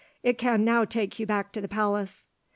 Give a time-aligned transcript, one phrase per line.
[0.23, 2.25] "It can now take you back to the palace."